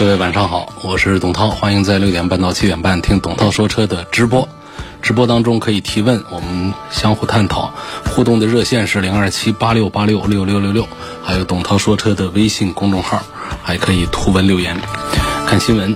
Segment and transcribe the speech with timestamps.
[0.00, 4.48] 各位晚上好，我是董涛，欢迎在六点半到七点半听董涛说车的直播。
[5.02, 7.70] 直播当中可以提问，我们相互探讨。
[8.06, 10.88] 互动的热线是零二七八六八六六六六六，
[11.22, 13.22] 还有董涛说车的微信公众号，
[13.62, 14.74] 还可以图文留言。
[15.46, 15.94] 看新闻，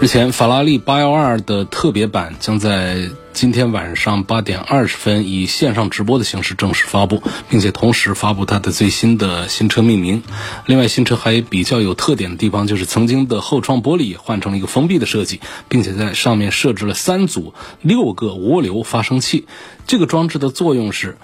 [0.00, 3.10] 日前法拉利八幺二的特别版将在。
[3.36, 10.22] 今天晚上八点二十分，以线上直播的形式正式发布，并且同时发布它的最新的新车命名。
[10.64, 17.52] 另外，新车还比较有特点的地方，就是曾经的后窗玻璃换成了一个封闭的设计，并且在上面设置了三组
[17.82, 19.46] 六个涡流发生器。
[19.86, 21.18] 这个装置的作用是。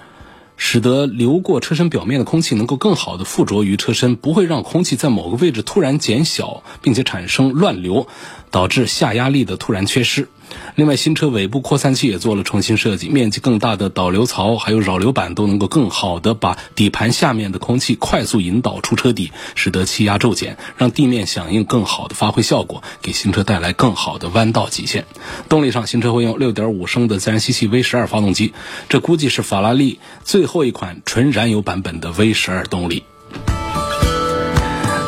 [0.55, 8.07] 使得流过车身表面的空气能够更好的附着于车身，不会让空气在某个位置突然减小，并且产生乱流，
[8.51, 10.29] 导致下压力的突然缺失。
[10.75, 25.05] 另外，新车尾部扩散器也做了重新设计，面积更大的导流槽还有扰流板都能够更好的把底盘下面的空气快速引导出车底，使得气压骤减，让地面响应更好的发挥效果，给新车带来更好的弯道极限。
[25.49, 28.53] 动力上，新车会用6.5升的自然吸气 V12 发动机，
[28.89, 33.03] 这估计是法拉利最后一款纯燃油版本的 V12 动力。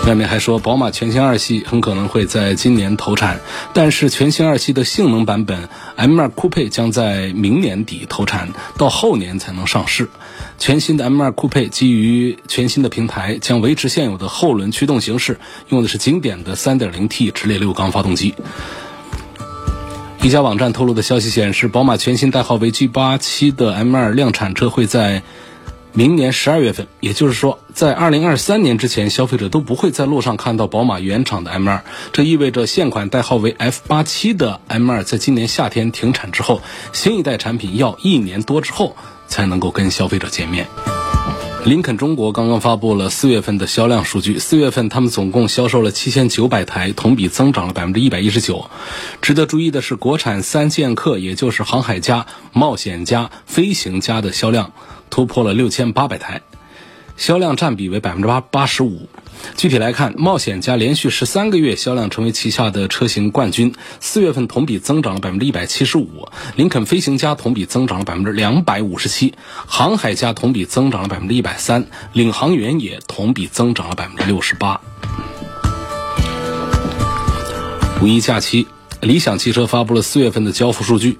[0.05, 3.39] 外面还说，宝马全新二系很可能会在今年投产，
[3.73, 5.67] 但是全新二系的性能版本
[5.97, 10.07] M2 酷配将在明年底投产，到后年才能上市。
[10.59, 15.39] 全新的 M2 酷配基于全新的平台，将维持现有的后轮驱动形式，
[15.69, 18.35] 用的是经典的 3.0T 直列六缸发动机。
[20.21, 25.23] 一家网站透露的消息显示，宝马全新代号为 G87 的 M2 量产车会在。
[25.97, 31.79] 明年十二月份，也就是说，在二零二三年之前，消费者都不会在路上看到宝马原厂的 M2。
[32.11, 36.61] 这意味着现款代号为 F87 的 M2，在今年夏天停产之后，
[36.91, 38.97] 新一代产品要一年多之后
[39.29, 40.67] 才能够跟消费者见面。
[41.63, 48.69] 林肯中国刚刚发布了四月份的销量数据，四月份他们总共销售了七千九百台，同比增长了百分之一百一十九。
[49.21, 54.73] 值得注意的是，国产三剑客，也就是航海家、冒险家、飞行家的销量
[55.09, 56.41] 突破了六千八百台，
[57.17, 59.09] 销量占比为百分之八八十五。
[59.55, 66.27] 具体来看，冒险家连续十三个月销量成为旗下的车型冠军，四月份同比增长了百分之一百七十五。
[66.55, 69.35] 林肯飞行家同比增长了百分之两百五十七，
[69.67, 74.81] 航海家同比增长了百分之一百三，领航员也同比增长了百分之六十八。
[78.01, 78.67] 五一假期，
[79.01, 81.19] 理想汽车发布了四月份的交付数据。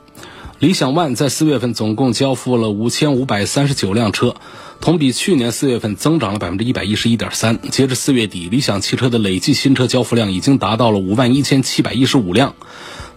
[0.59, 4.35] 理想 ONE 在四月份总共交付了五千五百三十九辆车，
[4.79, 7.59] 同比去年四月份增长了百分之一百一十一点三。
[7.71, 12.55] 截至四月底，理想汽车的累计新车交付量已经达到了五万一千七百一十五辆。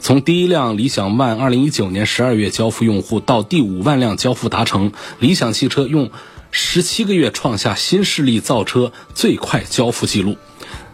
[0.01, 6.11] 从第一辆理想 ONE 二零一九年十二月交付用户到第五万辆交付达成，理想汽车用
[6.51, 10.37] 十七个月创下新势力造车最快交付记录。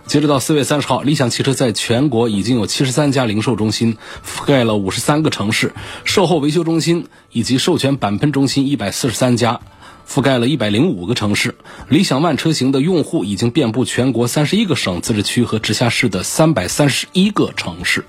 [0.06, 5.70] 截止到四月三十号，理想汽车在全国已经有七十三家零售中心，覆盖了五十三个城市；
[6.04, 9.60] 售后维修中心以及授权钣喷中心一百四十三家，
[10.08, 11.56] 覆盖了一百零五个城市。
[11.88, 18.04] 理想 ONE 车型的用户已经遍布全国三十一个省、自治区和直辖市的三百三十一个城市。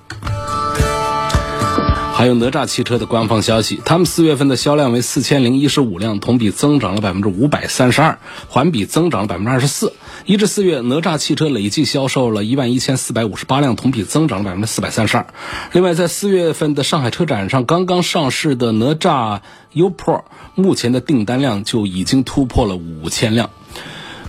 [2.17, 9.91] 还有哪吒汽车的官方消息，他们四月份的销量为四千零一十五辆，同比增长了百分之五百三十二，环比增长了百分之二十四。
[10.25, 15.27] 一至四月，哪吒汽车累计销售了一万一千四百五十八辆，同比增长了百分之四百三十二。
[15.73, 19.41] 另外，在四月份的上海车展上，刚刚上市的哪吒
[19.73, 20.23] U Pro
[20.55, 23.49] 目前的订单量就已经突破了五千辆。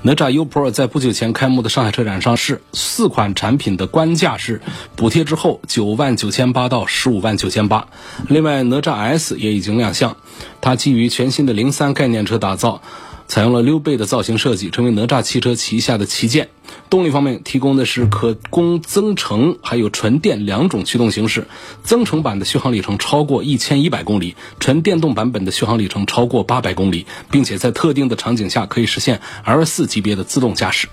[0.06, 4.60] 哪吒 U Pro 在不久前开幕的上海车展上市，四款产品的官价是
[4.94, 7.88] 补贴之后九万九千八到十五万九千八。
[8.28, 10.16] 另外，哪吒 S 也已经亮相，
[10.60, 12.82] 它基于全新的零三概念车打造。
[13.28, 16.48] 采用了溜背的造型设计，成为哪吒汽车旗下的旗舰。
[16.90, 21.46] 动力方面提供的是可供增程还有纯电两种驱动形式。
[21.82, 30.88] 增程版的续航里程超过一千一百公里，纯电动版本的续航里程超过八百公里，并且在特定的场景下可以实现 L 四级别的自动驾驶。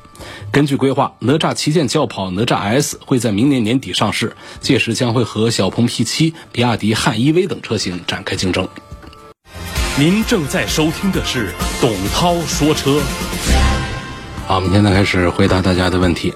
[0.51, 8.67] 根据规划，哪吒旗舰轿跑哪吒 S 会在明年年底上市，届时将会和小鹏 P7、比亚迪汉 EV 等车型展开竞争。
[9.95, 12.99] 您正在收听的是董涛说车。
[14.47, 16.33] 好，我们现在开始回答大家的问题。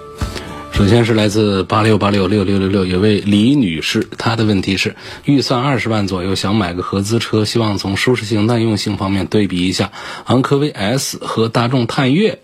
[0.71, 4.95] 首先是来自八六八六六六六六，有位李女士，她的问题是
[5.25, 9.91] 预算二十万左右，想买个合资车，希望从舒适性、耐用性方面对比一下
[10.25, 12.37] 昂科威 S 和大众探岳，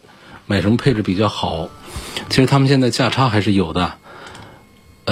[0.48, 1.70] 买什么配置比较好？
[2.28, 3.94] 其实他们现在价差还是有的。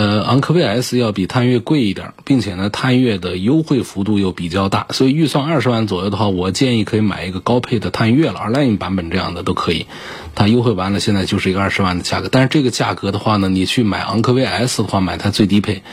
[0.01, 9.85] 呃，昂科威 S 要比探岳贵一点，并且呢，探岳的优惠幅度又比较大，所以预算二十万左右的话，我建议可以买一个高配的探岳了，Line 版本这样的都可以。
[10.33, 12.29] 它优惠完了，现在就是一个二十万的价格。
[12.31, 15.83] 但是这个价格的话呢，你去买昂科威 S 的话，买它最低配，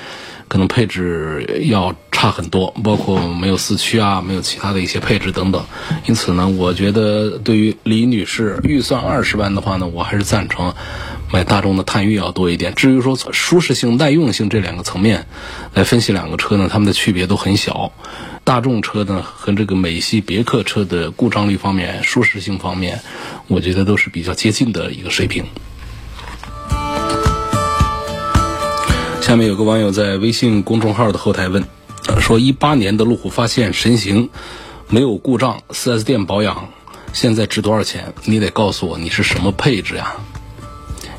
[0.49, 5.63] 可能配置要差很多，包括没有四驱啊，没有其他的一些配置等等。
[6.07, 10.73] 因此呢，我觉得对于李女士预算二十万的话呢，我还是赞成。
[11.33, 12.75] 买大众的探岳要多一点。
[12.75, 15.27] 至于说舒适性、耐用性这两个层面
[15.75, 17.93] 来分析两个车呢，它们的区别都很小。
[18.45, 23.03] 大众车呢和这个美系别克车的故障率方面、舒适性方面，
[23.47, 25.45] 我觉得都是比较接近的一个水平。
[29.21, 31.63] 下面有个网友在微信公众号的后台问，
[32.19, 34.31] 说一八年的路虎发现神行
[34.89, 36.71] 没有故障，4S 店保养
[37.13, 38.15] 现在值多少钱？
[38.25, 40.15] 你得告诉我你是什么配置呀？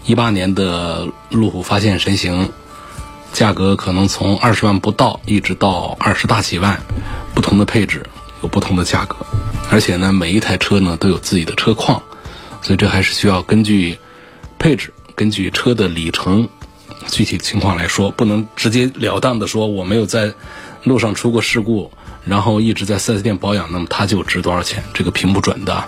[0.10, 2.50] 一八年的路虎发现神行，
[3.32, 6.82] 价格可能从二十万不到，一直到二十大几万，
[7.36, 8.04] 不同的配置
[8.42, 9.16] 有不同的价格，
[9.70, 12.02] 而且呢，每一台车呢都有自己的车况，
[12.64, 14.00] 所以这还是需要根据
[14.58, 16.50] 配置、根据车的里程
[17.06, 20.34] 具体情况来说，不能直截了当的说我没有在
[20.86, 21.92] 路上出过事故，
[22.26, 24.84] 然后一直在四 S 店保养，那么它就值多少钱？
[24.92, 25.84] 这个评不准的。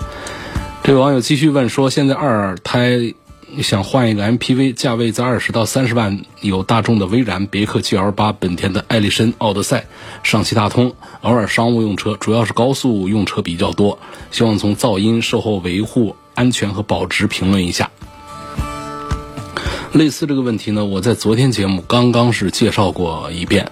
[0.83, 3.15] 这位网友继续问说，现在二胎。
[3.61, 9.85] 想换一个 MPV，价位在二十到三十万，有大众的威然、别克 GL 八、本田的艾力绅、奥德赛、
[10.23, 13.99] 上汽大通，偶尔商务用车，主要是高速用车比较多。
[14.31, 17.91] 希望从噪音、售后维护、安全和保值评论一下。
[19.91, 23.71] 类似这个问题呢，我在昨天节目刚刚是介绍过一遍。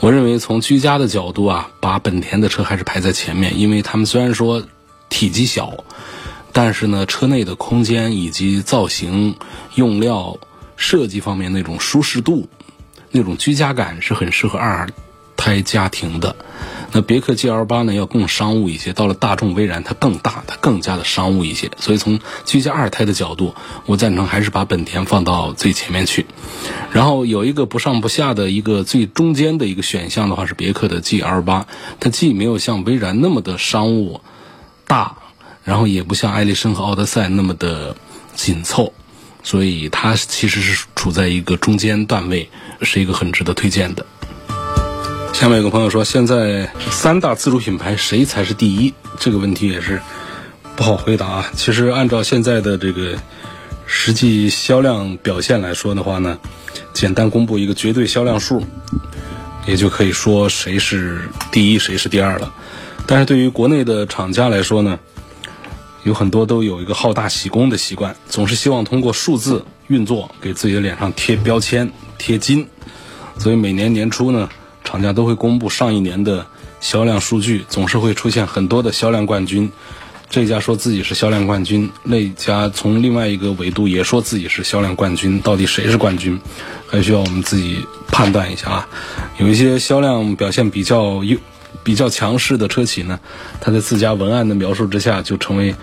[0.00, 4.62] 我认为从居家的角度啊，把本田的车还是排在前面，因为他们虽然说
[5.10, 5.84] 体积小。
[6.52, 9.36] 但是呢，车内的空间以及造型、
[9.74, 10.38] 用料、
[10.76, 12.48] 设计方面那种舒适度、
[13.10, 14.88] 那种居家感是很适合二
[15.36, 16.36] 胎家庭的。
[16.92, 21.70] 那别克 GL 八呢，要更商务一些；到了大众威然，它更大，它更加的商务一些。
[21.78, 23.54] 所以从居家二胎的角度，
[23.86, 26.26] 我赞成还是把本田放到最前面去。
[26.90, 31.68] 然后有一个不上不下的一个最中间的一个选项的话，是别克的 GL 八，
[32.00, 34.20] 它既没有像威然那么的商务
[34.88, 35.16] 大。
[35.64, 37.94] 然后也不像艾力绅和奥德赛那么的
[38.34, 38.92] 紧凑，
[39.42, 42.48] 所以它其实是处在一个中间段位，
[42.82, 44.04] 是一个很值得推荐的。
[45.32, 48.92] 下面有个朋友说，现在三大自主品牌谁才是第一？
[49.18, 50.00] 这个问题也是
[50.76, 51.44] 不好回答。
[51.54, 53.16] 其实按照现在的这个
[53.86, 56.38] 实际销量表现来说的话呢，
[56.92, 58.64] 简单公布一个绝对销量数，
[59.66, 62.52] 也就可以说谁是第一，谁是第二了。
[63.06, 64.98] 但是对于国内的厂家来说呢？
[66.04, 72.66] 有很多都有一个好大喜功的习惯，总是希望通过数字运作给自己的脸上贴标签、贴金。
[73.38, 74.48] 所以每年年初呢，
[74.84, 76.46] 厂家都会公布上一年的
[76.80, 79.70] 销量数据，总是会出现很多的销量冠军。
[80.28, 85.40] 这家说自己是销量冠军，那家从另外一个维度也说自己是销量冠军。
[85.40, 86.40] 到底谁是冠军，
[86.86, 88.88] 还需要我们自己判断一下啊。
[89.38, 91.36] 有一些销量表现比较优。
[91.82, 93.20] 比较强势的车企呢，
[93.60, 95.74] 它在自家文案的描述之下就成为，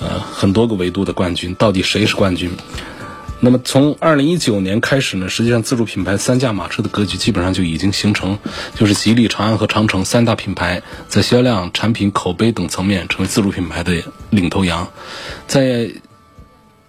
[0.00, 1.54] 呃，很多个维度的冠军。
[1.54, 2.50] 到底谁是冠军？
[3.40, 8.38] 那么从二零一九年开始呢，实际上自主品牌三驾马车的格局基本上就已经形成，
[8.74, 14.88] 就是吉利、长安和长城三大品牌在销量、产品、口碑等层面成为自主品牌的领头羊。
[15.46, 15.90] 在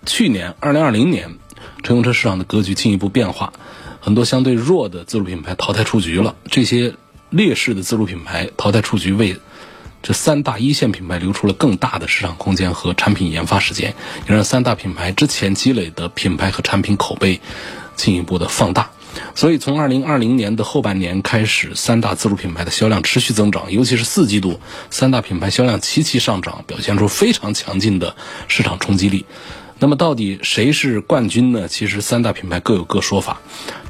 [0.06, 1.36] 去年二零二零年，
[1.84, 3.52] 乘用车市场的格局进一步变化，
[4.00, 6.36] 很多相对弱的自主品牌淘汰出局了。
[6.50, 6.96] 这些。
[7.36, 9.38] 劣势的自主品牌淘汰出局，为
[10.02, 13.94] 这三大一线品牌留出了更大的市场空间和产品研发时间，
[14.26, 17.42] 也让三大品牌之前积累的品牌和产品口碑
[17.98, 18.90] 进一步的放大。
[19.34, 28.16] 所以，从二零二零年的后半年开始，三大自主品牌的销量持续增长，尤其是四季度，三大品牌销量齐齐上涨，表现出非常强劲的
[28.48, 29.26] 市场冲击力。
[29.80, 31.68] 那么，到底谁是冠军呢？
[31.68, 33.42] 其实，三大品牌各有各说法。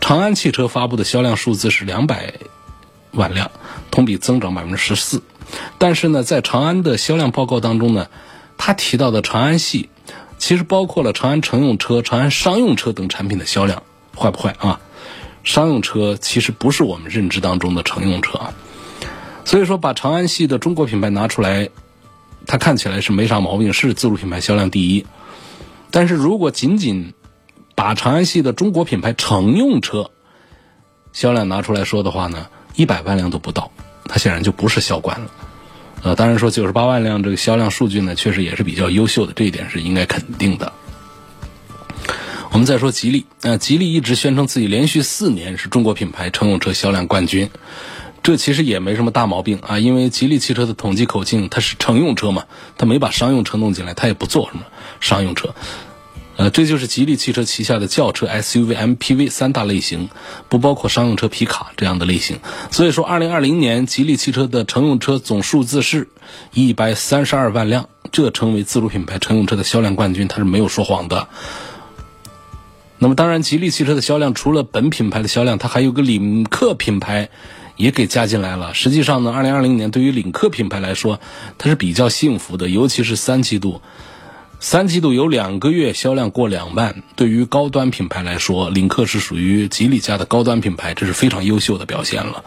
[0.02, 2.34] 长安汽车发布的销量数字是两百。
[3.16, 3.50] 万辆，
[3.90, 5.24] 同比增长百分之十四。
[5.78, 8.08] 但是呢，在长安的销量报告当中呢，
[8.58, 9.90] 他提到的长安系，
[10.38, 13.84] 其实包括了长安乘用车、长安商用车等产品的销量，
[14.18, 14.80] 坏不坏啊？
[15.44, 18.54] 商用车其实不是我们认知当中的乘用车啊。
[19.46, 21.70] 所以说，把长安系的中国品牌拿出来，
[22.48, 25.06] 它看起来是没啥毛病，是自主品牌销量第一。
[25.92, 27.14] 但是如果仅仅
[27.76, 30.10] 把长安系的中国品牌乘用车
[31.14, 33.72] 销量拿出来说的话呢，一百万辆都不到，
[34.08, 35.28] 它显然就不是销冠了。
[36.04, 40.72] 呃，当然说九十八万辆这个销量数据呢，确实也是比较优秀的，这一点是应该肯定的。
[42.52, 47.50] 我们再说吉利，呃，吉利一直宣称自己连续四年是中国品牌乘用车销量冠军，
[48.24, 52.46] 这其实也没什么大毛病啊，因为吉利汽车的统计口径它是乘用车嘛，
[52.78, 54.64] 它没把商用车弄进来，它也不做什么
[55.02, 55.54] 商用车。
[56.38, 60.10] 呃，这就是吉利汽车旗下的轿车、SUV、MPV 三大类型，
[60.50, 62.40] 不包括商用车、皮卡这样的类型。
[62.72, 66.10] 所以说，二零二零年吉利汽车的乘用车总数字是
[66.54, 71.30] 一百三十二万辆，这成为自主品牌乘用车的销量冠军，它是没有说谎的。
[72.98, 77.30] 那么，当然，吉利汽车的销量除了本品牌的销量，它还有个领克品牌
[77.78, 78.74] 也给加进来了。
[78.74, 81.22] 实际上呢，二零二零年对于领克品牌来说，
[81.58, 83.82] 它是比较幸福的，尤其是三季度。
[84.66, 92.44] 三季度有两个月销量过两万，对于高端品牌来说，领克是属于吉利家的高端品牌，这是非常优秀的表现了。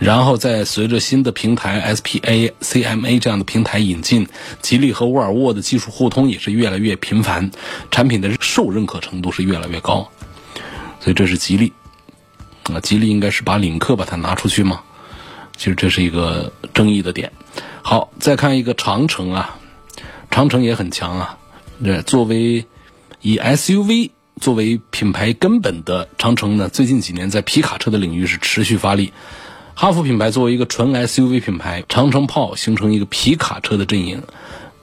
[0.00, 4.26] 然后再随着新的平台 SPA、CMA 这样的平台引进，
[4.62, 7.52] 吉利和沃尔沃的技术互通也是越来越频繁，
[7.92, 10.10] 产品的受认可程度是越来越高。
[10.98, 11.72] 所以这是吉利，
[12.64, 14.80] 啊，吉利应该是把领克把它拿出去吗？
[15.56, 17.30] 其实这是一个争议的点。
[17.82, 19.56] 好，再看一个长城啊。
[20.30, 21.38] 长城也很强啊，
[21.82, 22.66] 这作为
[23.20, 29.12] 以 SUV 作为品牌根本的长城呢，最近几年在皮卡车的领域是持续发力。
[29.74, 34.22] 哈弗品牌作为一个纯 SUV 品牌，长城炮形成一个皮卡车的阵营，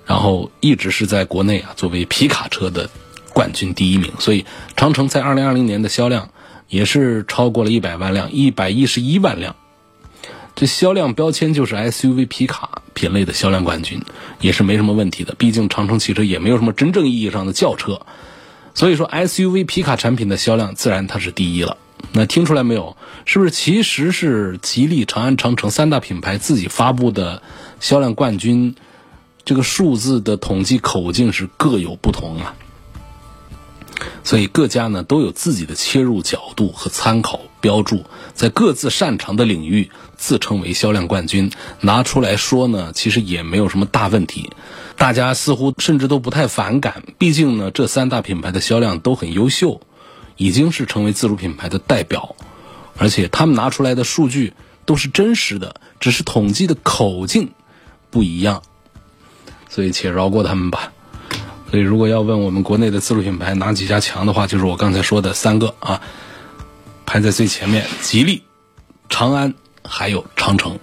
[0.05, 2.89] 然后一直是在国内啊作为皮卡车的
[3.33, 4.11] 冠军第一名。
[4.19, 4.45] 所以
[4.75, 6.29] 长城在2020年的销量
[6.67, 9.55] 也是超过了一百万辆，一百一十一万辆。
[10.55, 13.99] 这销量标签就是 SUV 皮卡品类的销量冠军，
[14.41, 15.33] 也是没什么问题的。
[15.33, 18.05] 毕竟长城汽车也没有什么真正意义上的轿车，
[18.75, 21.77] 所以说 SUV 皮卡产品的销量自然它是第一了。
[22.13, 22.95] 那听出来没有？
[23.25, 27.41] 是不是其实是吉利、长安、长城三大品牌自己发布的
[27.79, 28.75] 销量冠军，
[29.43, 32.53] 这个数字的统计口径是各有不同啊？
[34.23, 44.51] 所以各家呢都有自己的切入角度和参考标注，在各自擅长的领域自称为销量冠军，拿出来说呢，其实也没有什么大问题。
[44.97, 49.81] 大家似乎甚至都不太反感，毕竟呢，这三大品牌的销量都很优秀，
[50.37, 52.35] 已经是成为自主品牌的代表，
[52.97, 54.53] 而且他们拿出来的数据
[54.85, 57.51] 都是真实的，只是统计的口径
[58.11, 58.61] 不一样，
[59.69, 60.91] 所以且饶过他们吧。
[61.71, 66.01] 所以，如果要问我们国内的自主品牌哪几家强的话，就是我刚才说的三个啊，
[67.05, 68.43] 排在最前面：吉利、
[69.07, 70.77] 长安还有长城。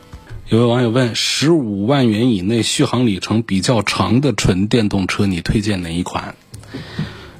[0.49, 6.35] 有位网友问：十五万元以内续航里程比较长的纯电动车，你推荐哪一款？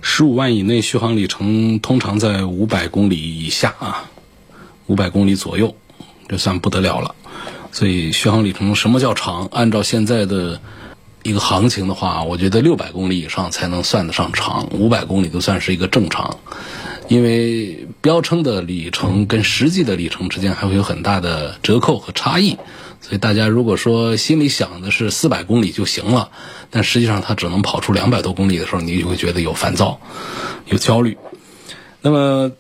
[0.03, 4.11] 十五万以内续航里程通常在五百公里以下啊，
[4.89, 5.75] 五百公里左右，
[6.29, 7.15] 这算不得了了。
[7.73, 9.47] 所以，续航里程什么叫长？
[9.47, 10.61] 按照现在的。
[11.29, 16.39] 一个行情的话，我觉得六百公里以上才能算得上长，五百公里都算是一个正常。
[17.09, 22.59] 因为标称的里程跟实际的里程之间还会有很大的折扣和差异，
[23.01, 26.31] 所以大家如果说心里想的是四百公里就行了，
[26.71, 30.01] 但实际上它只能跑出两百多公里的时候，你就会觉得有烦躁、
[30.67, 31.17] 有焦虑。
[32.03, 32.53] 那么，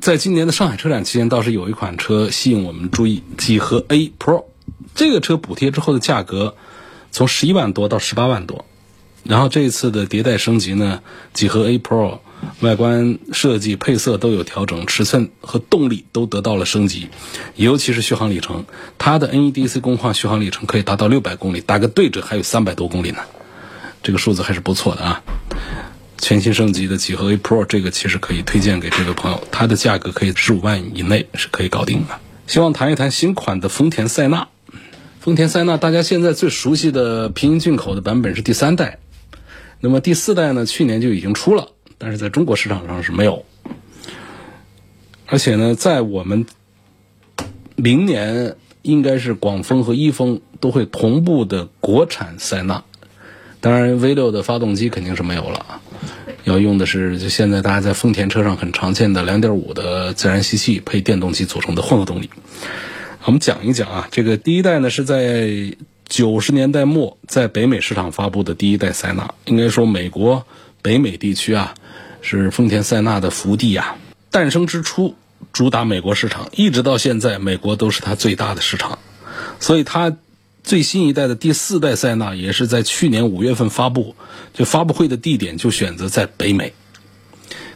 [0.00, 4.44] 在今年的上海车展期间，倒是有一款车吸引我们注意，几何 A Pro
[4.94, 6.54] 这个车补贴之后的价格。
[7.12, 8.64] 从十一万多到十八万多，
[9.22, 11.02] 然后这一次的迭代升级呢，
[11.34, 12.20] 几何 A Pro
[12.60, 17.08] 外观设计、配色都有调整，尺寸和动力都得到了升级，
[17.54, 18.64] 尤其是续航里程，
[18.96, 23.18] 它的 NEDC 工况续航里程可以达到六百公里，打个对折还有三百多公里呢，
[24.02, 25.22] 这个数字还是不错的啊。
[26.18, 32.18] 全新升级的几何 A Pro 这个其实可以推荐给这位朋友，它的价格可以十五万以内是可以搞定的。
[32.46, 34.48] 希望谈一谈新款的丰田塞纳。
[35.22, 38.98] 丰田塞纳，大家现在最熟悉的平行进口的版本是第三代，
[39.78, 40.66] 那么第四代呢？
[40.66, 43.44] 去年就已经出了，但是在中国市场上是没有。
[45.26, 46.44] 而且呢，在我们
[47.76, 52.82] 明年应该是广丰和一丰都会同步的国产塞纳，
[53.60, 55.80] 当然 V 六的发动机肯定是没有了，
[56.42, 62.28] 要用的是就现在大家在丰田车上很常见的2.5的自然吸气配电动机组成的混合动力。
[63.24, 65.76] 我们讲一讲啊，这个第一代呢是在
[66.08, 70.44] 九十年代末在北美市场发布的第一代塞纳，应该说美国
[70.82, 71.74] 北美地区啊
[72.20, 73.96] 是丰田塞纳的福地啊。
[74.30, 75.14] 诞生之初
[75.52, 78.98] 主打美国市场，一直到现在美国都是它最大的市场，
[79.60, 80.16] 所以它
[80.64, 84.16] 最新一代的第四代塞纳也是在去年五月份发布，
[84.52, 86.72] 就发布会的地点就选择在北美。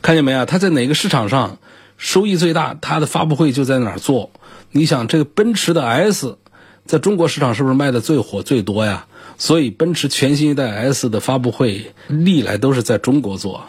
[0.03, 0.45] 看见没啊？
[0.45, 1.59] 它在哪个市场上
[1.97, 4.31] 收益最大，它的发布会就在哪儿做。
[4.77, 6.37] 你想，这个奔驰的 S
[6.85, 9.07] 在中国市场是不是卖的最火最多呀？
[9.39, 13.65] 所以，奔驰全新一代 S 的发布会历来都是在中国做。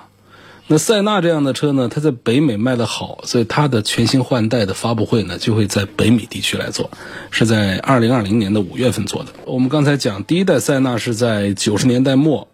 [0.68, 6.92] 那塞纳这样的车呢，它在北美卖的好，所以它的全新换代的发布会呢，就会在北美地区来做，
[7.32, 9.30] 是在二零二零年的五月份做的。
[9.46, 12.50] 我们刚才讲，第一代塞纳是在九十年代末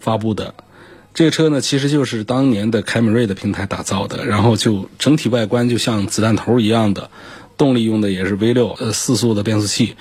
[0.00, 0.54] 发布的，
[1.14, 7.10] 这个车呢，其实就是当年的凯美瑞的平台打造的，然后就整体外观就像子弹头一样的，
[7.56, 9.96] 动力用的也是 V 六呃四速的变速器，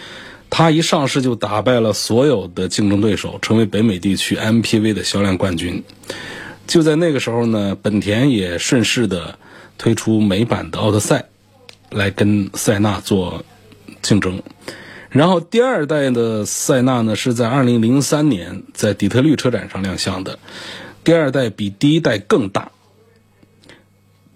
[0.49, 5.83] 它一上市就打败了所有的竞争对手，成为北美地区 MPV 的销量冠军。
[6.67, 9.37] 就在那个时候呢，本田也顺势的
[9.77, 11.25] 推出美版的奥德赛，
[11.91, 13.45] 来跟塞纳做
[14.01, 14.41] 竞争。
[15.09, 20.39] 然后第二代的塞纳呢，是在2003年在底特律车展上亮相的。
[21.03, 22.71] 第二代比第一代更大，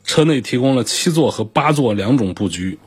[0.05, 2.77] 车内提供了七座和八座两种布局。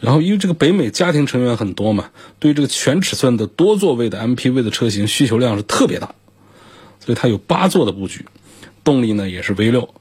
[0.00, 6.14] 然后因为这个北美家庭成员很多嘛，对这个全尺寸的多座位的 MPV 的车型需求量是特别大，
[7.00, 8.24] 所以它有八座的布局。
[8.84, 9.92] 动力呢也是 V 六，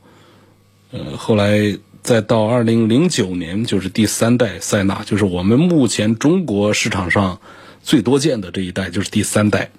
[0.92, 7.42] 呃，后来再到二零零九年就是第三代塞纳，就是我们目前中国市场上
[7.82, 9.72] 最多见的这一代，就是第三代，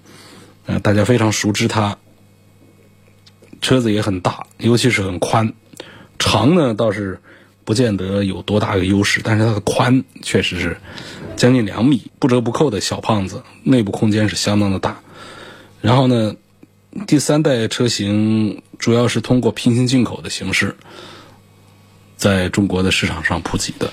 [0.67, 1.97] 呃，大家非常熟知它，
[3.61, 5.53] 车子也很大，尤其是很宽，
[6.19, 7.19] 长呢倒是
[7.69, 10.75] 不见得有多大的优势，但是它的宽确实是
[11.35, 15.01] 将近两米，不折不扣的小胖子，内部空间是相当的大，
[15.79, 16.33] 然后呢。
[17.05, 20.75] 第三代车型主要是通过平行进口的形式，
[22.17, 23.91] 在中国的市场上普及的。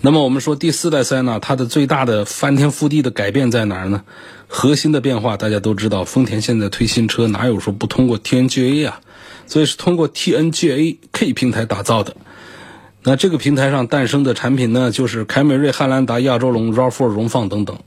[0.00, 4.04] 那么我们说第四代塞纳，它的最大的翻天覆地的改变在哪儿呢？
[4.48, 9.00] 核心的变化大家都知道，丰田现在推新车哪有说不通过 TNGA 啊？
[9.46, 12.16] 所以是通过 TNGA K 平台打造的。
[13.02, 17.78] 那这个平台上诞生的产品呢，就是凯美瑞、汉兰达、亚洲龙、RAV4、荣放等等。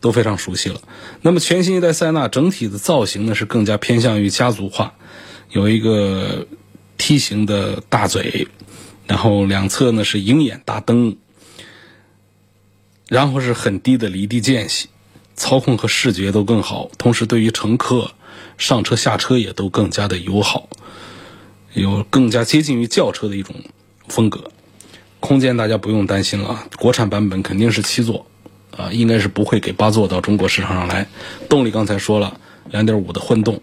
[0.00, 0.80] 都非常熟悉了。
[1.20, 4.94] 那么全新一代塞纳整体的造型呢是更加偏向于家族化，
[5.52, 6.48] 有一个
[6.98, 8.48] 梯形的大嘴，
[9.06, 11.18] 然后两侧呢是鹰眼大灯，
[13.06, 14.88] 然后是很低的离地间隙，
[15.34, 18.12] 操控和视觉都更好，同时对于乘客
[18.58, 20.68] 上车下车也都更加的友好，
[21.74, 23.54] 有更加接近于轿车的一种
[24.08, 24.50] 风格。
[25.20, 28.26] 空间大家不用担心了，国产版本肯定是七座。
[28.74, 31.06] 啊，应该是不会给八座到中国市场上来。
[31.46, 32.40] 动力刚才说了，
[32.70, 33.60] 两点五的混动。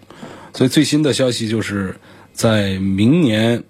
[0.54, 2.00] 所以最新的消息就是，
[2.32, 3.64] 在明年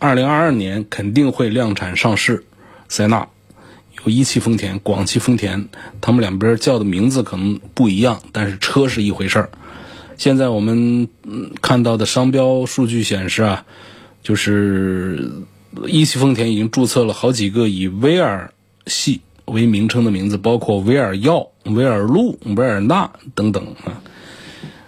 [0.00, 2.44] 二零二二年肯定会量产上市。
[2.88, 3.28] 塞纳
[4.10, 5.68] 一汽丰田、广汽丰田，
[6.00, 9.50] 他们两边叫的名字可能不一样，但是车是一回事儿。
[10.16, 11.08] 现在我们
[11.60, 13.64] 看到的商标数据显示啊，
[14.22, 15.30] 就是
[15.86, 18.52] 一汽丰田已经注册了好几个以威尔
[18.86, 19.20] 系。
[19.46, 24.00] 为名称的名字包括威尔耀、威尔路、威尔纳等等啊，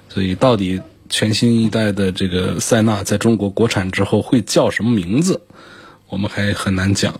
[0.09, 5.43] 所以到底全新一代的这个塞纳在中国国产之后会叫什么名字，
[6.09, 7.15] 我们还很难讲。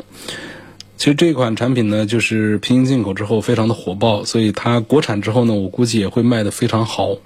[0.97, 7.17] 其实这款产品呢，就是平行进口之后非常的火爆，所以它国产之后呢，我估计也会卖得非常好。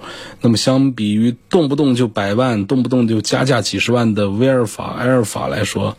[0.40, 5.96] 那么相比于动不动就百万、动不动就加价几十万的威尔法、埃尔法来说，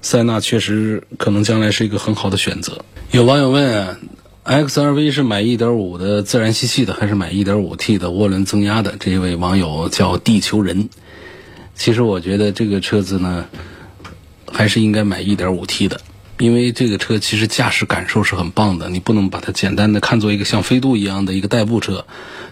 [0.00, 2.84] 塞纳确实可能将来是一个很好的选择。
[3.10, 3.98] 有网友问
[4.44, 8.94] ，XRV 是买1.5的自然吸气的，还是买 1.5T 的涡轮增压的？
[9.00, 10.88] 这一位网友叫地球人。
[11.74, 13.46] 其实我觉得这个车子呢，
[14.46, 16.00] 还是应该买 1.5T 的，
[16.42, 18.88] 因为这个车其实驾驶感受是很棒的。
[18.88, 22.04] 你不能把它简单的看作一个像飞度一样的一个代步车，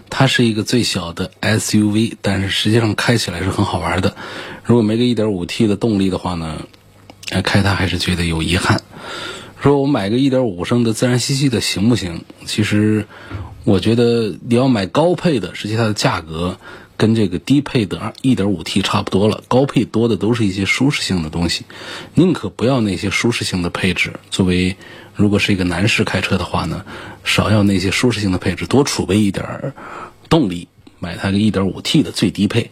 [0.09, 4.15] 它是一个最小的 SUV，但是实际上开起来是很好玩的。
[4.63, 6.61] 如果没个 1.5T 的动力的话呢，
[7.43, 8.81] 开它还是觉得有遗憾。
[9.59, 12.23] 说我买个1.5升的自然吸气的行不行？
[12.45, 13.07] 其实，
[13.65, 16.57] 我觉得你要买高配的，实际它的价格
[17.01, 19.43] 跟这个低配的 1.5T 差不多了。
[19.47, 21.65] 高配多的都是一些舒适性的东西，
[22.13, 24.13] 宁可不要那些舒适性的配置。
[24.29, 24.77] 作为
[25.15, 26.85] 如果是一个男士开车的话呢，
[27.23, 29.73] 少要那些舒适性的配置，多储备一点
[30.29, 30.67] 动力，
[30.99, 32.69] 买它个 1.5T 的最低配，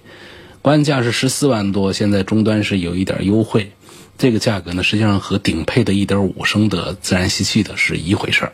[0.61, 3.71] 官价是十四万多，现在终端是有一点优惠。
[4.19, 8.53] 这个价格呢，实际上和顶配的1.5升的自然吸气的是一回事儿，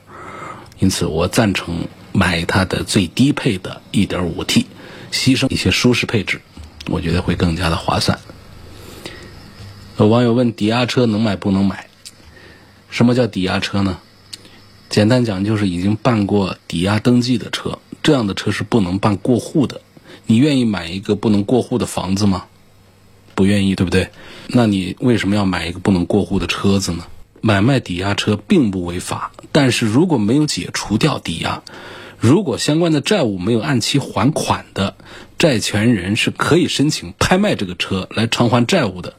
[0.79, 4.67] 因此我赞成买它的最低配的 1.5T，
[5.15, 6.41] 牺牲一些舒适配置，
[6.87, 8.19] 我觉得会更加的划算。
[9.97, 11.87] 有网友问：抵押车能买不能买？
[12.89, 13.99] 什么叫抵押车呢？
[14.89, 19.79] 简单讲就是已经办过抵押登记的车，这样的车是不能办过户的。
[20.25, 22.45] 你愿意买一个不能过户的房子吗？
[23.35, 24.09] 不愿意，对不对？
[24.47, 27.05] 那你为什么要买一个不能过户的车子呢？
[27.39, 31.63] 买卖抵押车并不违法，但是如果没有解除掉抵押，
[32.19, 34.95] 如果相关的债务没有按期还款的，
[35.37, 39.13] 债权人是可以申请拍卖这个车来偿还债务的。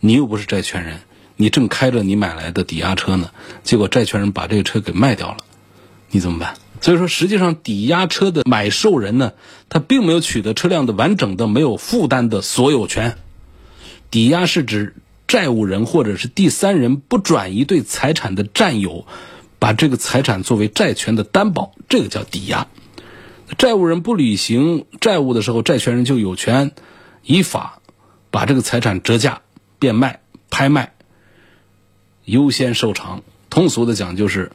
[0.00, 1.00] 你又不是债权人，
[1.36, 3.30] 你正开着你买来的抵押车呢，
[3.62, 5.38] 结果债权人把这个车给卖掉了，
[6.10, 6.54] 你怎么办？
[6.80, 9.32] 所以说，实际上抵押车的买受人呢，
[9.68, 13.16] 他并没有取得车辆的完整的、没有负担的所有权。
[14.10, 14.96] 抵押是指
[15.28, 19.06] 债务人或者是第三人不转移对财产的占有。
[19.62, 22.66] 把这个财产作为债权的担保，这个叫抵押。
[23.56, 26.72] 债务人不履行债务的时候，债权人就有权
[27.22, 27.80] 依法
[28.32, 29.42] 把这个财产折价、
[29.78, 30.18] 变卖、
[30.50, 30.94] 拍卖、
[32.24, 33.22] 优先受偿。
[33.50, 34.50] 通俗的讲，就是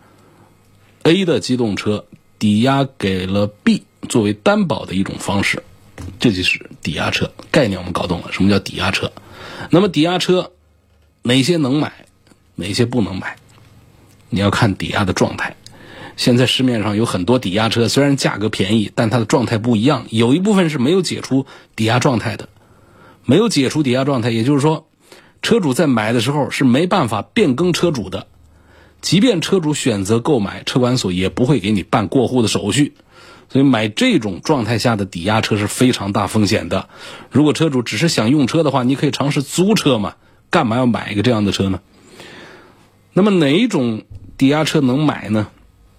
[1.04, 2.06] A 的机动车
[2.38, 5.64] 抵押给了 B 作为担保的一种方式，
[6.20, 7.80] 这就是抵押车概念。
[7.80, 9.14] 我们搞懂了什么叫抵押车？
[9.70, 10.52] 那么抵押车
[11.22, 11.94] 哪些能买，
[12.56, 13.38] 哪些不能买？
[14.30, 15.56] 你要看抵押的状态，
[16.16, 20.06] 现在市面上有很多抵押车，虽然价格便宜，但它的状态不一样。
[20.10, 22.50] 有一部分是没有解除抵押状态的，
[23.26, 24.88] 没有解除抵押状态，也就是说，
[25.42, 28.28] 车主在买的时候是没办法变更车主的。
[29.00, 32.96] 即便车主选择购买，车管所也不会给你办过户的手续。
[33.50, 36.90] 所以买这种状态下的抵押车是非常大风险的。
[37.32, 40.16] 如果车主只是想用车的话，你可以尝试租车嘛，
[40.50, 41.80] 干嘛要买一个这样的车呢？
[43.18, 44.04] 那么哪一种？
[44.38, 45.48] 抵押车能买呢？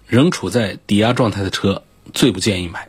[0.07, 2.87] 仍处在抵押状态的车最不建议买。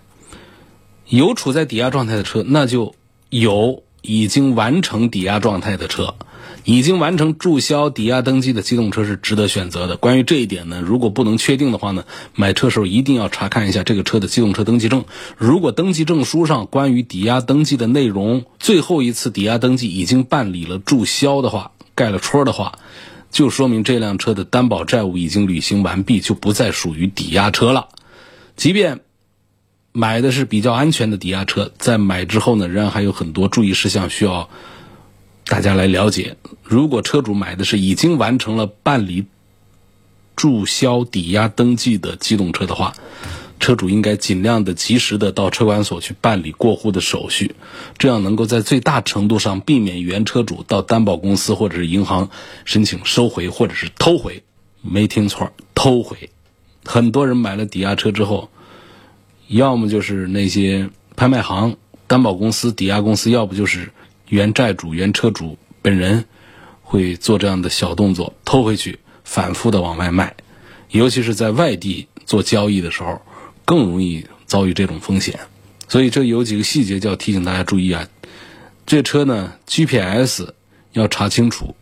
[1.08, 2.94] 有处在抵押状态的车，那就
[3.28, 6.14] 有已经完成抵押状态的车，
[6.62, 9.96] 已经完成注销抵押登记的机动车是值得选择的。
[9.96, 12.04] 关于这一点呢，如果不能确定的话呢，
[12.36, 15.06] 买车时候一定要查看一下这个车的机动车登记证。
[15.36, 22.78] 如果登记证书上关于抵押登记的内容，最后一次抵押登记已经办理了注销的话，盖了戳的话。
[23.30, 27.88] 就说明这辆车的担保债务已经履行完毕，就不再属于抵押车了。
[28.56, 29.00] 即便
[29.92, 34.50] 买的是比较安全的抵押车，在买之后呢，仍然还有很多注意事项需要
[35.46, 36.36] 大家来了解。
[36.62, 39.26] 如果车主买的是已经完成了办理
[40.36, 42.94] 注销抵押登记的机动车的话，
[43.60, 47.54] 车主应该尽量的及时的到车管所去办理过户的手续，
[47.98, 52.30] 这样能够在最大程度上避免原车主到担保公司或者是银行
[52.64, 54.42] 申请收回或者是偷回。
[54.80, 56.30] 没听错，偷回。
[56.86, 58.50] 很多人买了抵押车之后，
[59.46, 63.92] 要么就是那些拍卖行、担保公司、抵押公司，要不就是
[64.28, 66.24] 原债主、原车主本人
[66.82, 70.34] 会做这样的小动作，偷回去，反复的往外卖。
[70.90, 73.20] 尤其是在外地做交易的时候。
[73.70, 75.38] 更容易遭遇这种风险，
[75.86, 78.08] 所以这有几个细节就要提醒大家注意啊。
[78.84, 80.48] 这车呢，GPS
[80.90, 81.76] 要查清楚，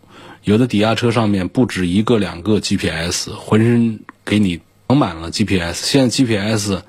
[0.44, 5.82] 有的抵押车上面不止一个两个 GPS，浑身给你绑满了 GPS。
[5.86, 6.82] 现在 GPS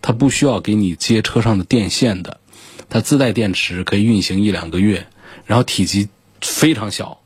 [0.00, 2.38] 它不需要给你接车上的电线的，
[2.88, 5.08] 它自带电池可以运行一两个月，
[5.46, 6.08] 然后体积
[6.40, 7.18] 非常小，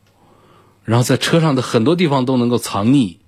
[0.82, 3.18] 然后在车上的很多地方都能够藏匿，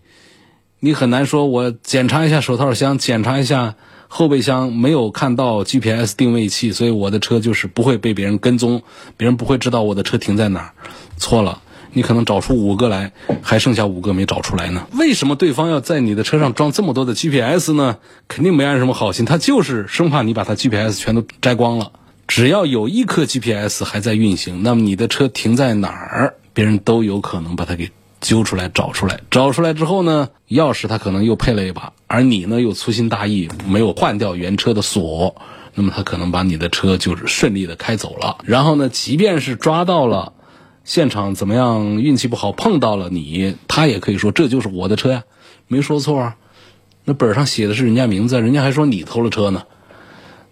[0.79, 3.75] 你很难说我检查一下手套箱，检查一下。
[4.13, 8.83] 后备箱没有看到 GPS 定位器，所以我的车就是不会被别人跟踪，
[9.17, 10.73] 别人不会知道我的车停在哪儿。
[11.17, 14.85] 错了，你可能找出五个来，还剩下五个没找出来呢。
[14.95, 17.99] 为什么对方要在你的车上装这么多的 GPS 呢？
[18.27, 21.93] 肯定没安什么好心，他就是生怕你把他 GPS 全都摘光了。
[22.27, 27.89] 只要有一颗 GPS 还在运行，那么你的车停在哪儿，别人都有可能把它给。
[28.21, 35.37] 揪出来，找出来，找出来之后呢，钥匙他可能又配了一把，而你呢又粗心大意，没有换掉原车的锁，
[35.75, 38.39] 那么他可能把你的车就是顺利的开走了。
[38.45, 40.35] 然后呢，即便是抓到了，
[40.85, 45.25] 现场怎么样，运气不好碰到了你，他也可以说这就是我的车呀，
[45.67, 46.37] 没说错啊，
[47.05, 49.65] 那本上写的是人家名字，人家还说你偷了车呢。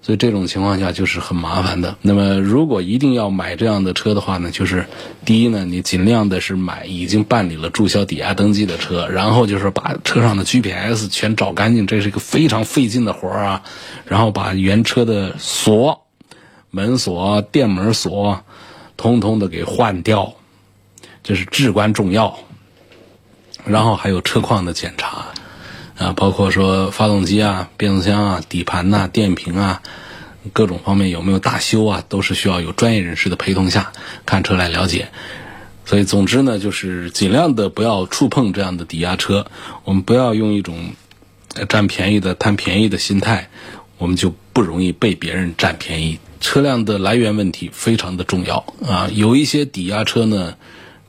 [0.01, 1.97] 所以这种情况下就是很麻烦的。
[2.01, 4.87] 那么，如果一定要买这样的车的话呢，就是
[5.25, 13.63] 第一呢，你尽量的是买已经办理了注销抵押登记的车，然后就是把车上的 GPS 全找干净，这是一个非常费劲的活儿啊。
[14.07, 16.07] 然后把原车的锁、
[16.71, 18.41] 门锁、电门锁，
[18.97, 20.33] 通通的给换掉，
[21.23, 22.39] 这是至关重要。
[23.65, 25.27] 然后还有车况的检查。
[25.99, 29.83] 啊，包括说发动机啊、变速箱啊、底盘呐、电瓶啊，
[30.53, 33.93] 各种方面有没有大修啊，都是需要有专业人士的陪同下
[34.25, 35.09] 看车来了解。
[35.85, 39.47] 所以，总之呢，就是尽量的不要触碰这样的抵押车。
[39.85, 40.93] 我们不要用一种
[41.69, 43.49] 占便宜的、贪便宜的心态，
[43.97, 46.19] 我们就不容易被别人占便宜。
[46.41, 50.55] 车辆的来源问题非常的重要啊，有一些抵押车呢，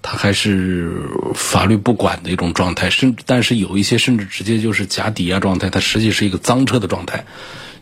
[0.02, 0.92] 它还是
[1.36, 7.26] 法律不管的一种状态，甚但是有一些甚至直接就是假抵押状态，它实际是一个赃车的状态，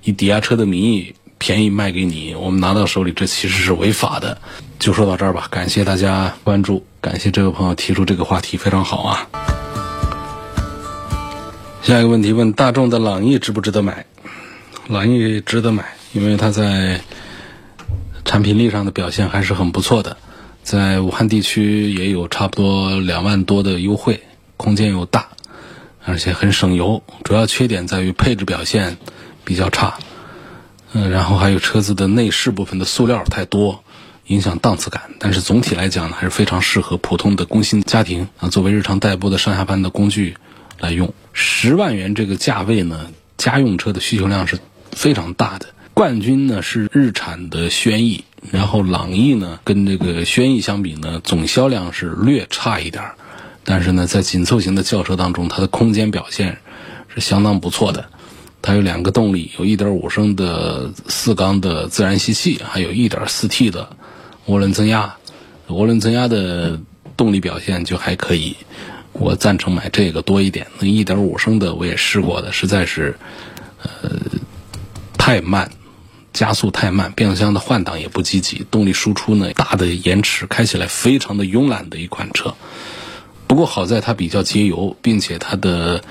[0.04, 4.38] 以抵押车的名义便宜卖给你，我们拿到手里，这其实是违法的。
[4.80, 9.28] 就说到这儿吧，感谢大家关注，感谢这位朋友提出这个话题，非常好啊。
[11.82, 14.06] 下一个问题问大众的朗逸值不值得买？
[14.88, 17.02] 朗逸值得买，因为它在
[18.26, 20.18] 产品力上的表现还是很不错的，
[20.68, 24.20] 在武汉地区也有差不多两万多的优惠，
[24.58, 25.30] 空间又大，
[26.04, 27.04] 而且很省油。
[27.24, 28.98] 主要缺点在于配置表现
[29.46, 29.98] 比较差，
[30.92, 33.82] 嗯，然后还有车子的内饰部分的塑料太多，
[34.26, 35.04] 影响档次感。
[35.20, 40.36] 但是总体来讲呢，还是非常适合普通的工薪家庭啊，作为日常代步的上下班的工具
[40.82, 41.14] 来用。
[41.32, 44.60] 十万元这个价位呢，家用车的需求量是
[44.92, 45.68] 非常大的。
[45.98, 53.16] 冠军呢是日产的轩逸，然后朗逸呢跟这个轩逸相比呢，总销量是略差一点儿，
[53.64, 56.60] 但是呢，在紧凑型的轿车当中，它的空间表现
[57.08, 58.06] 是相当不错的。
[58.62, 63.90] 它有两个动力，有1.5升的四缸的自然吸气，还有一点四 T 的
[64.46, 65.16] 涡轮增压。
[65.70, 66.80] 涡轮增压的
[67.18, 68.56] 动力表现就还可以，
[69.14, 70.68] 我赞成买这个多一点。
[70.78, 73.18] 那1.5升的我也试过的，实在是
[73.82, 74.12] 呃
[75.18, 75.68] 太慢。
[76.38, 82.54] 加速太慢，变速箱的换挡也不积极，动力输出呢大的延迟，开起来非常的慵懒的一款车。
[83.48, 86.04] 不过好在它比较节油，并且它的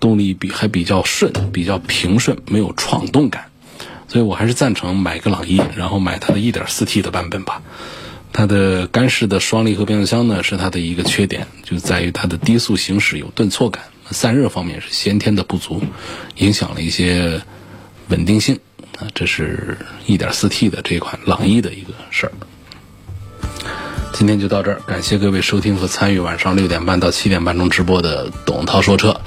[0.00, 3.52] 动力比还比较顺，比较平顺，没有闯动感。
[4.08, 7.62] 所以我还是赞成买个朗逸，然后买它的 1.4T 的版本吧。
[8.32, 15.84] 它的干式的双离合变速箱呢是它的一个缺点，就在于它的低速行驶有顿挫感，散热方面是先天的不足，
[16.34, 17.42] 影响了一些
[18.08, 18.58] 稳定性。
[18.98, 22.32] 啊，这是一点四 T 的这款朗逸的一个事儿。
[24.12, 29.20] 今天就到这儿，感谢各位收听和参与晚上六点半到七点半钟直播的董涛说车。